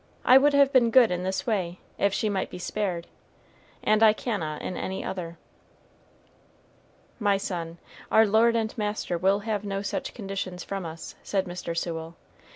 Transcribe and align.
I 0.25 0.39
would 0.39 0.53
have 0.55 0.73
been 0.73 0.89
good 0.89 1.11
in 1.11 1.21
this 1.21 1.45
way, 1.45 1.77
if 1.99 2.11
she 2.11 2.27
might 2.27 2.49
be 2.49 2.57
spared, 2.57 3.05
and 3.83 4.01
I 4.01 4.13
cannot 4.13 4.63
in 4.63 4.75
any 4.75 5.03
other." 5.05 5.37
"My 7.19 7.37
son, 7.37 7.77
our 8.11 8.25
Lord 8.25 8.55
and 8.55 8.75
Master 8.75 9.15
will 9.15 9.41
have 9.41 9.63
no 9.63 9.83
such 9.83 10.15
conditions 10.15 10.63
from 10.63 10.87
us," 10.87 11.13
said 11.21 11.45
Mr. 11.45 11.77
Sewell. 11.77 12.15